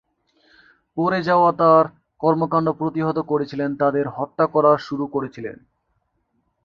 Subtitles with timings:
[0.97, 1.85] পরে যারা তাঁর
[2.21, 5.57] কর্মকাণ্ড প্রতিহত করেছিলেন তাদের হত্যা করা শুরু করেছিলেন।